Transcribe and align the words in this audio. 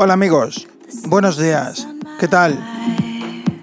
Hola 0.00 0.14
amigos, 0.14 0.68
buenos 1.06 1.38
días, 1.38 1.88
¿qué 2.20 2.28
tal? 2.28 2.56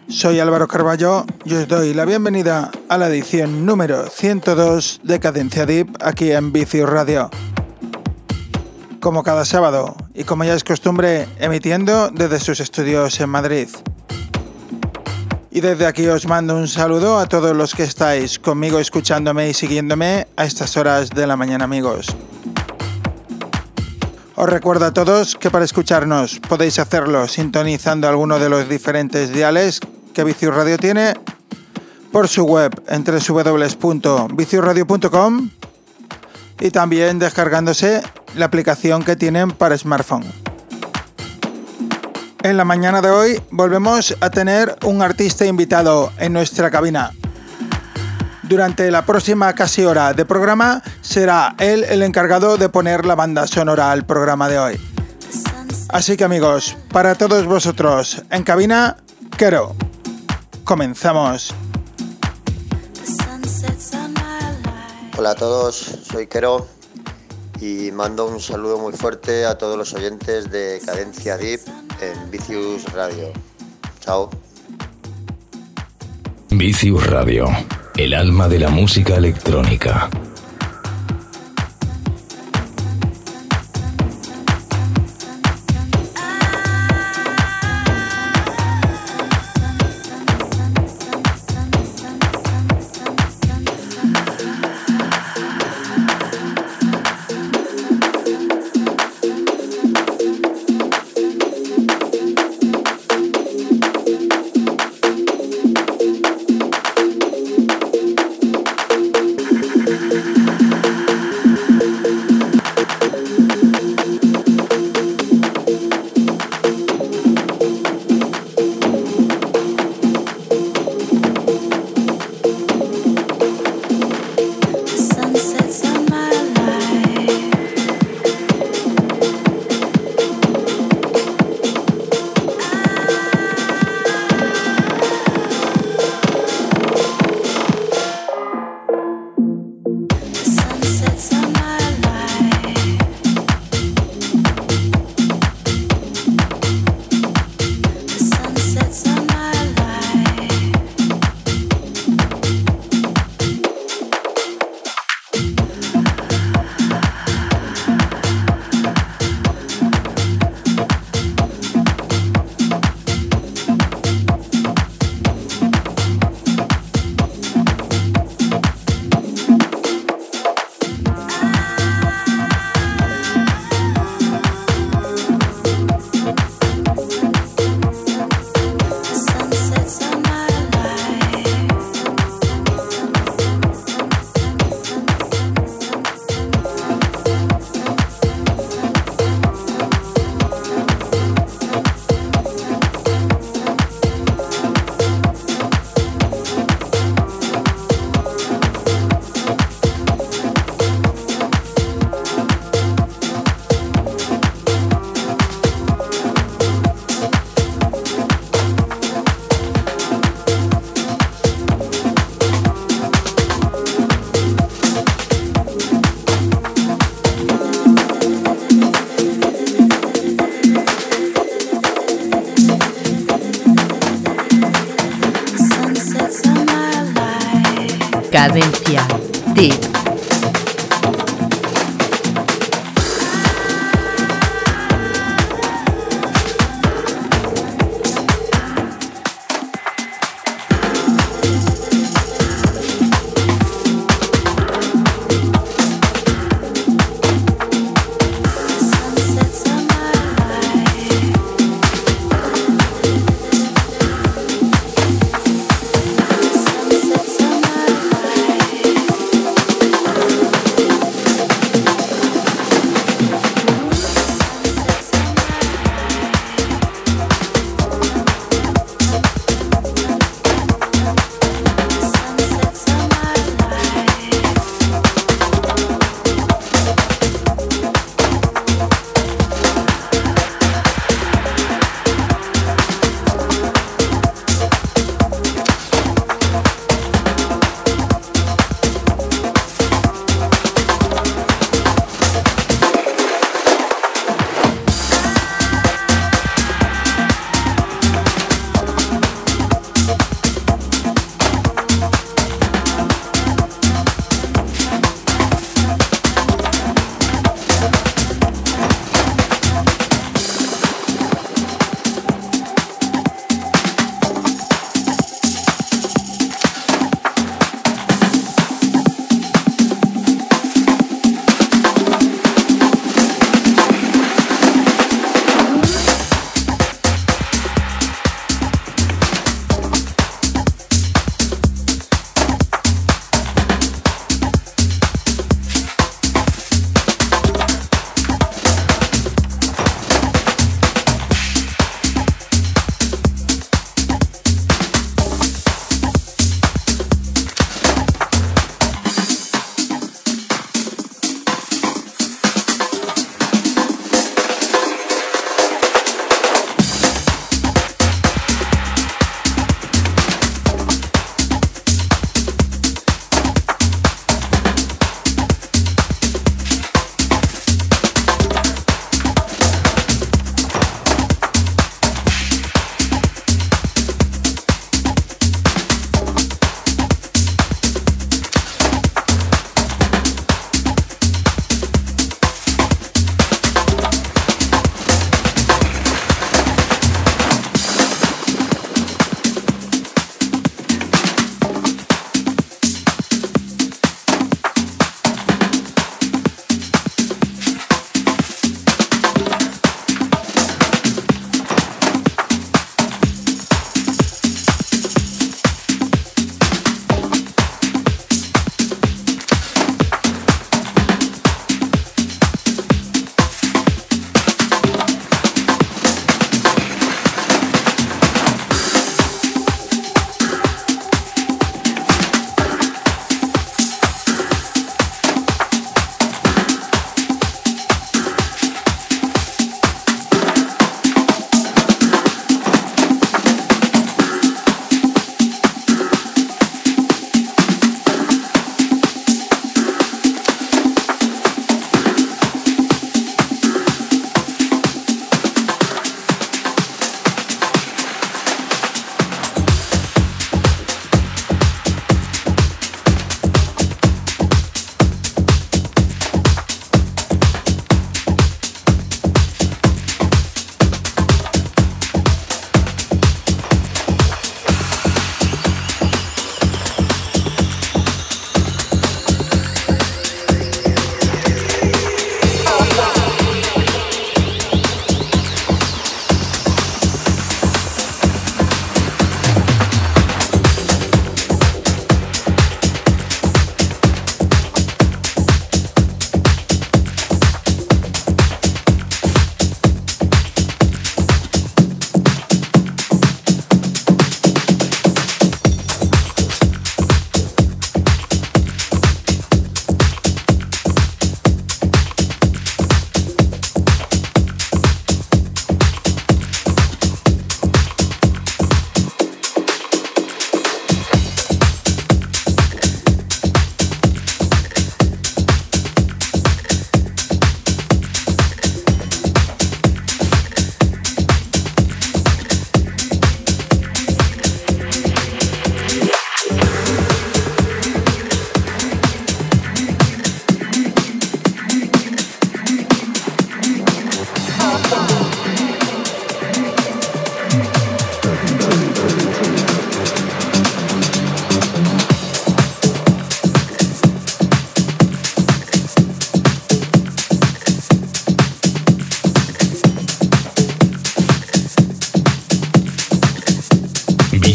Soy 0.09 0.41
Álvaro 0.41 0.67
Carballo 0.67 1.25
y 1.45 1.53
os 1.53 1.65
doy 1.65 1.93
la 1.93 2.03
bienvenida 2.03 2.71
a 2.89 2.97
la 2.97 3.07
edición 3.07 3.65
número 3.65 4.09
102 4.09 4.99
de 5.01 5.21
Cadencia 5.21 5.65
Deep 5.65 5.95
aquí 6.01 6.33
en 6.33 6.51
Vicius 6.51 6.89
Radio. 6.89 7.29
Como 8.99 9.23
cada 9.23 9.45
sábado 9.45 9.95
y 10.13 10.25
como 10.25 10.43
ya 10.43 10.55
es 10.55 10.65
costumbre, 10.65 11.25
emitiendo 11.39 12.09
desde 12.09 12.41
sus 12.41 12.59
estudios 12.59 13.17
en 13.21 13.29
Madrid. 13.29 13.69
Y 15.51 15.61
desde 15.61 15.85
aquí 15.85 16.05
os 16.07 16.27
mando 16.27 16.57
un 16.57 16.67
saludo 16.67 17.17
a 17.17 17.27
todos 17.27 17.55
los 17.55 17.73
que 17.73 17.83
estáis 17.83 18.39
conmigo 18.39 18.79
escuchándome 18.79 19.47
y 19.47 19.53
siguiéndome 19.53 20.27
a 20.35 20.43
estas 20.43 20.75
horas 20.75 21.11
de 21.11 21.27
la 21.27 21.37
mañana 21.37 21.63
amigos. 21.63 22.13
Os 24.37 24.49
recuerdo 24.49 24.83
a 24.85 24.91
todos 24.91 25.35
que 25.35 25.49
para 25.49 25.63
escucharnos 25.63 26.41
podéis 26.47 26.77
hacerlo 26.79 27.29
sintonizando 27.29 28.09
alguno 28.09 28.37
de 28.37 28.49
los 28.49 28.67
diferentes 28.67 29.31
diales 29.31 29.79
que 30.13 30.25
Vicius 30.25 30.53
Radio 30.53 30.77
tiene 30.77 31.13
por 32.11 32.27
su 32.27 32.43
web 32.43 32.73
en 32.87 33.05
www.viciusradio.com 33.05 35.49
y 36.59 36.71
también 36.71 37.17
descargándose 37.17 38.01
la 38.35 38.43
aplicación 38.45 39.03
que 39.03 39.15
tienen 39.15 39.51
para 39.51 39.77
smartphone. 39.77 40.25
En 42.43 42.57
la 42.57 42.65
mañana 42.65 43.01
de 43.01 43.09
hoy 43.09 43.41
volvemos 43.51 44.17
a 44.19 44.29
tener 44.29 44.75
un 44.83 45.01
artista 45.01 45.45
invitado 45.45 46.11
en 46.17 46.33
nuestra 46.33 46.69
cabina. 46.69 47.13
Durante 48.47 48.91
la 48.91 49.03
próxima 49.03 49.53
casi 49.53 49.85
hora 49.85 50.13
de 50.13 50.23
programa 50.23 50.83
será 51.01 51.55
él 51.57 51.83
el 51.83 52.03
encargado 52.03 52.57
de 52.57 52.69
poner 52.69 53.03
la 53.05 53.15
banda 53.15 53.47
sonora 53.47 53.91
al 53.91 54.05
programa 54.05 54.47
de 54.47 54.59
hoy. 54.59 54.79
Así 55.89 56.15
que 56.15 56.25
amigos, 56.25 56.77
para 56.91 57.15
todos 57.15 57.45
vosotros 57.45 58.21
en 58.29 58.43
cabina, 58.43 58.97
Kero. 59.35 59.75
Comenzamos. 60.63 61.55
Hola 65.17 65.31
a 65.31 65.35
todos, 65.35 65.75
soy 66.03 66.27
Kero 66.27 66.67
y 67.59 67.91
mando 67.91 68.27
un 68.27 68.39
saludo 68.39 68.77
muy 68.77 68.93
fuerte 68.93 69.45
a 69.45 69.57
todos 69.57 69.75
los 69.75 69.91
oyentes 69.93 70.51
de 70.51 70.79
Cadencia 70.85 71.37
Deep 71.37 71.61
en 71.99 72.29
Vicius 72.29 72.83
Radio. 72.93 73.31
Chao. 74.01 74.29
Vicius 76.51 77.07
Radio 77.07 77.47
el 77.97 78.13
alma 78.13 78.49
de 78.49 78.59
la 78.59 78.69
música 78.69 79.15
electrónica. 79.15 80.09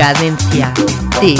Cadencia. 0.00 0.72
Tip. 1.20 1.38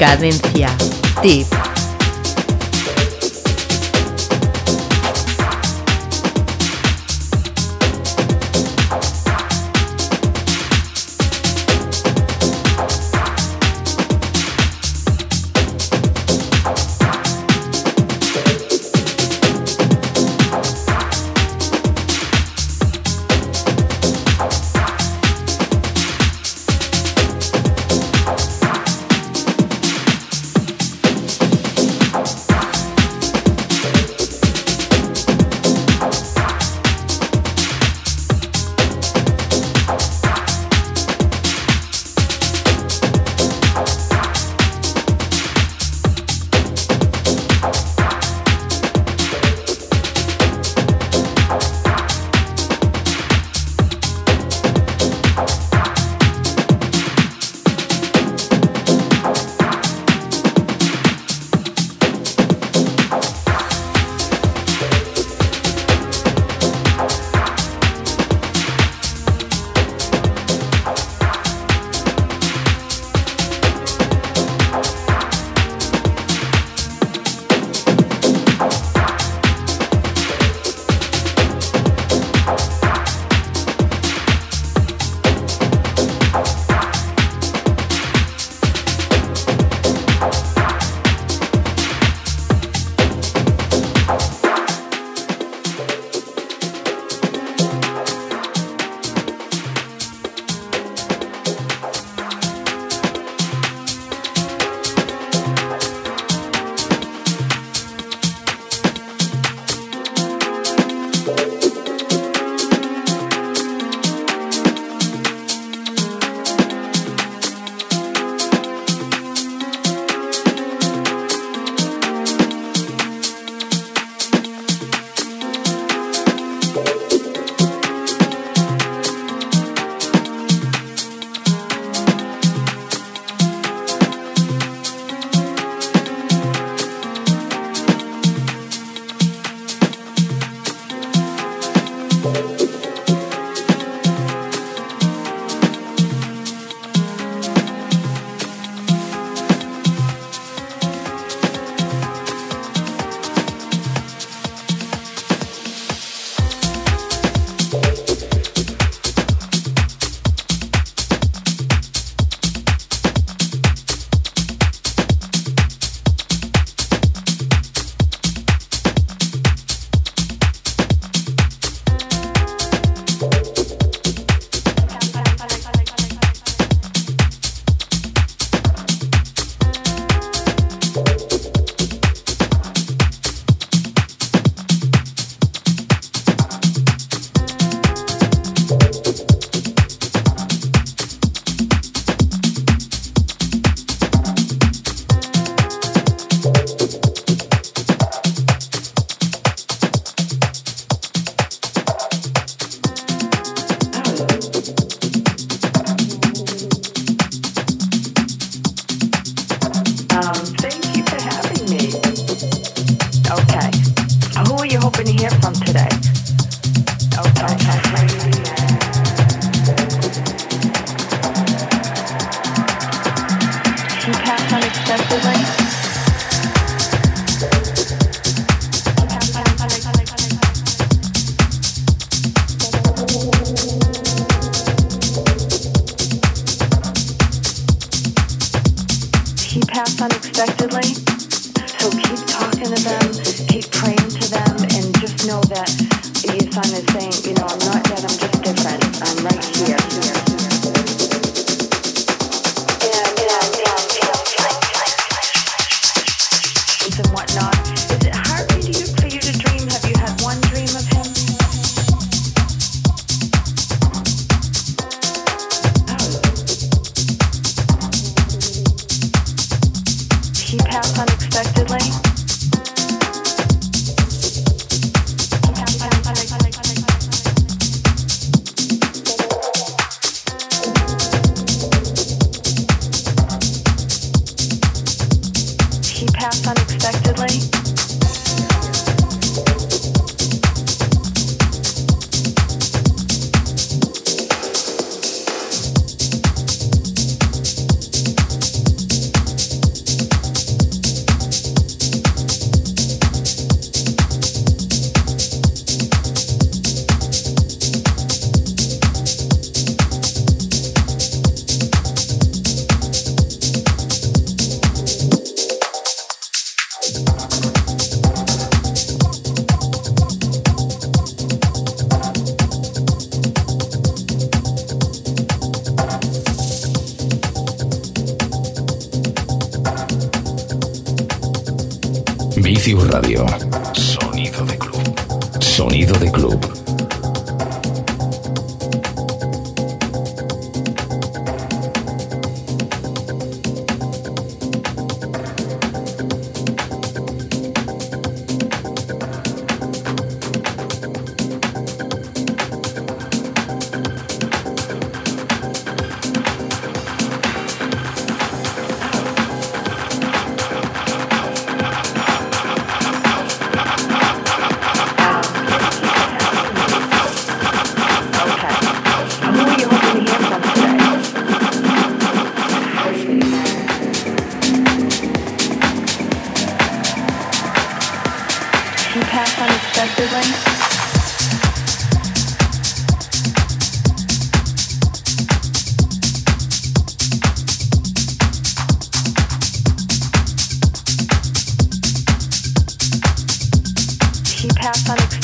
Cadencia. 0.00 0.74
Tip. 1.20 1.59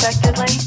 unexpectedly 0.07 0.66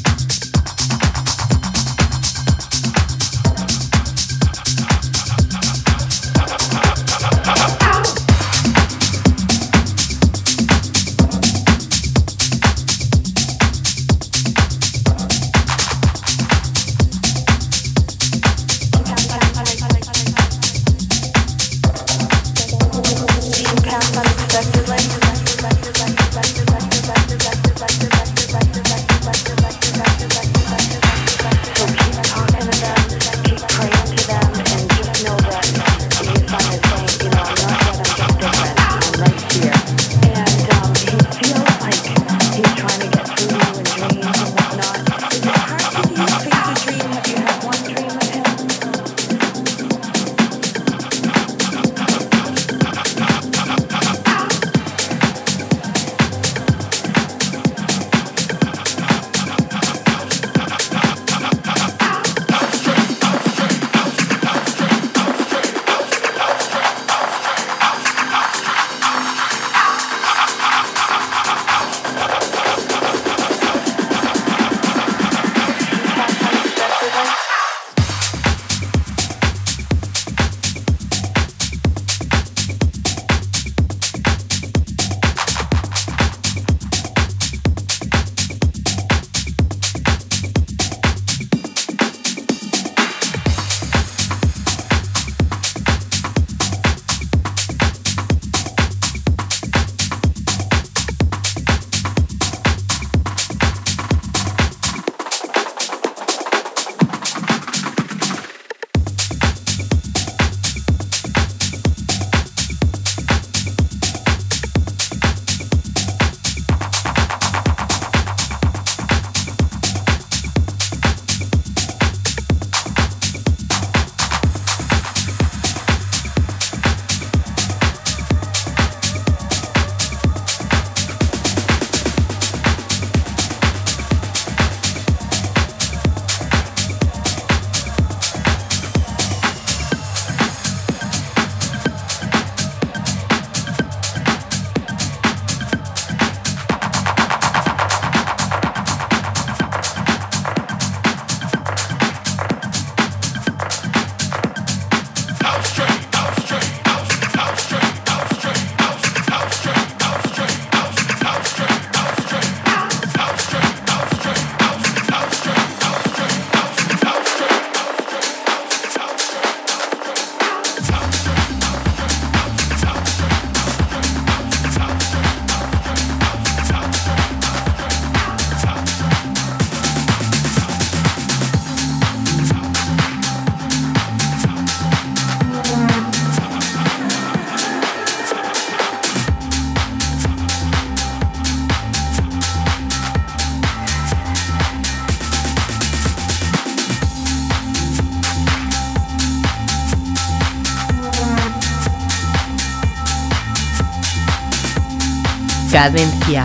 Cadencia. 205.71 206.43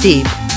Tip. 0.00 0.47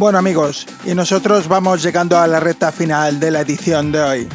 Bueno 0.00 0.18
amigos, 0.18 0.66
y 0.86 0.94
nosotros 0.94 1.46
vamos 1.46 1.82
llegando 1.82 2.18
a 2.18 2.26
la 2.26 2.40
recta 2.40 2.72
final 2.72 3.20
de 3.20 3.30
la 3.30 3.42
edición 3.42 3.92
de 3.92 4.00
hoy. 4.00 4.28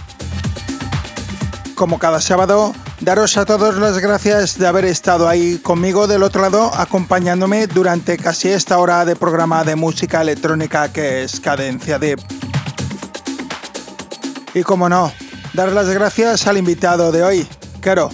Como 1.74 1.98
cada 1.98 2.22
sábado, 2.22 2.72
daros 3.02 3.36
a 3.36 3.46
todos 3.46 3.76
las 3.78 3.98
gracias 3.98 4.60
de 4.60 4.68
haber 4.68 4.86
estado 4.86 5.28
ahí 5.28 5.58
conmigo 5.58 6.06
del 6.06 6.22
otro 6.22 6.44
lado, 6.44 6.72
acompañándome 6.76 7.66
durante 7.66 8.16
casi 8.20 8.50
esta 8.50 8.78
hora 8.78 9.06
de 9.06 9.16
programa 9.16 9.64
de 9.64 9.76
música 9.76 10.22
electrónica 10.22 10.94
que 10.94 11.24
es 11.24 11.40
Cadencia 11.40 11.98
Deep. 11.98 12.20
Y 14.54 14.62
como 14.62 14.88
no, 14.88 15.12
dar 15.54 15.72
las 15.72 15.90
gracias 15.90 16.46
al 16.46 16.60
invitado 16.60 17.12
de 17.12 17.24
hoy, 17.24 17.48
Kero, 17.82 18.12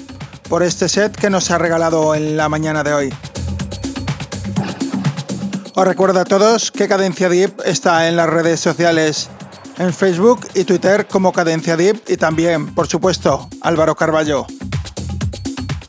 por 0.48 0.64
este 0.64 0.88
set 0.88 1.14
que 1.18 1.30
nos 1.30 1.52
ha 1.52 1.58
regalado 1.58 2.16
en 2.16 2.38
la 2.38 2.48
mañana 2.48 2.82
de 2.82 2.94
hoy. 2.94 3.14
Os 5.74 5.88
recuerdo 5.88 6.20
a 6.20 6.26
todos 6.26 6.70
que 6.70 6.90
Cadencia 6.90 7.30
Deep 7.30 7.62
está 7.64 8.10
en 8.10 8.18
las 8.18 8.30
redes 8.30 8.60
sociales, 8.60 9.30
en 9.78 9.94
Facebook 9.94 10.46
y 10.54 10.66
Twitter 10.66 11.08
como 11.08 11.32
Cadencia 11.32 11.78
Deep 11.78 12.04
y 12.10 12.18
también, 12.18 12.76
por 12.76 12.88
supuesto, 12.88 13.48
Álvaro 13.62 13.96
Carballo. 13.96 14.46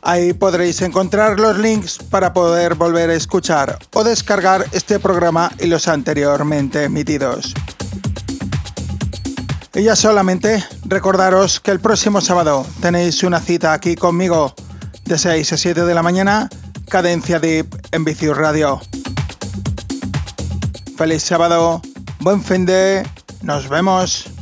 Ahí 0.01 0.31
podréis 0.31 0.81
encontrar 0.81 1.37
los 1.37 1.57
links 1.57 1.97
para 1.97 2.33
poder 2.33 2.75
volver 2.75 3.09
a 3.09 3.15
escuchar 3.15 3.77
o 3.93 4.05
descargar 4.05 4.65
este 4.71 4.99
programa 4.99 5.51
y 5.59 5.67
los 5.67 5.89
anteriormente 5.89 6.85
emitidos. 6.85 7.53
Y 9.75 9.83
ya 9.83 9.97
solamente 9.97 10.63
recordaros 10.85 11.59
que 11.59 11.71
el 11.71 11.81
próximo 11.81 12.21
sábado 12.21 12.65
tenéis 12.81 13.21
una 13.23 13.41
cita 13.41 13.73
aquí 13.73 13.95
conmigo 13.95 14.53
de 15.03 15.17
6 15.17 15.51
a 15.53 15.57
7 15.57 15.83
de 15.83 15.93
la 15.93 16.03
mañana, 16.03 16.47
Cadencia 16.87 17.39
Deep 17.39 17.67
en 17.91 18.05
Vicius 18.05 18.37
Radio. 18.37 18.79
Feliz 20.97 21.23
sábado, 21.23 21.81
buen 22.19 22.41
fin 22.41 22.65
de, 22.65 23.03
nos 23.41 23.67
vemos. 23.67 24.32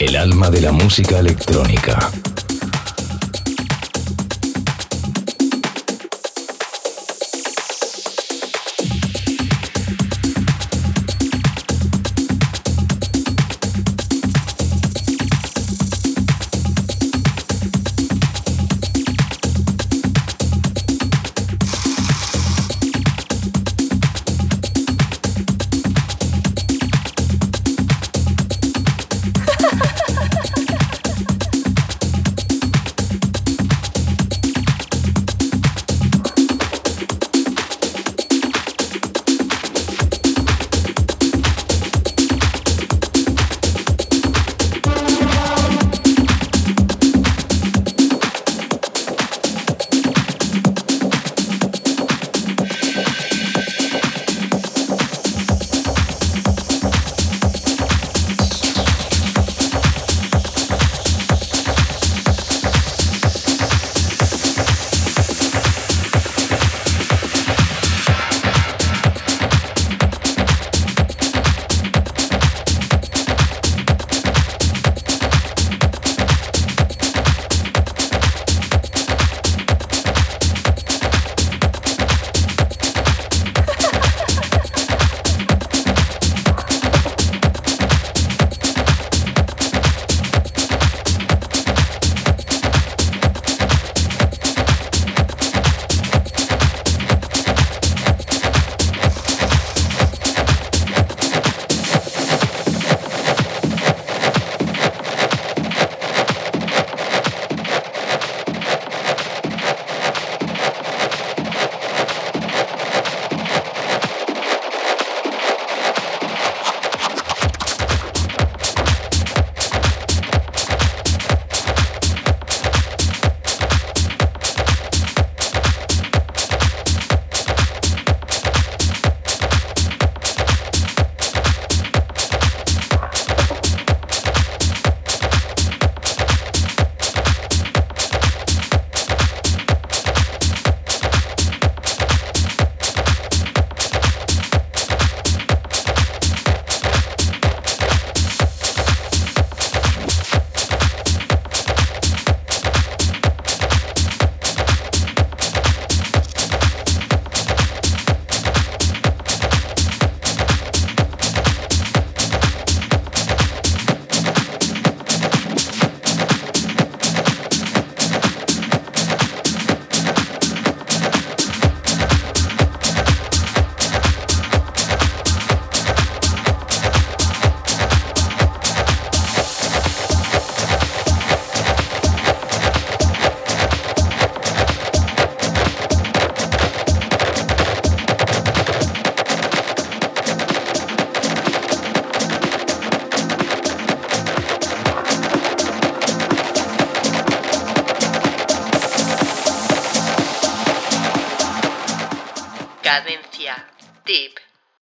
El 0.00 0.16
alma 0.16 0.50
de 0.50 0.60
la 0.60 0.72
música 0.72 1.18
electrónica. 1.18 2.10